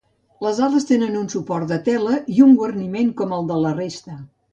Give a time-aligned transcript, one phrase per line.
[0.43, 4.17] Les ales tenen un suport de tela i un guarniment com el de la resta.